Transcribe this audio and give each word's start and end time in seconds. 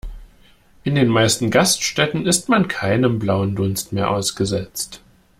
In 0.83 0.95
den 0.95 1.09
meisten 1.09 1.51
Gaststätten 1.51 2.25
ist 2.25 2.49
man 2.49 2.67
keinem 2.67 3.19
blauen 3.19 3.55
Dunst 3.55 3.93
mehr 3.93 4.09
ausgesetzt. 4.09 4.99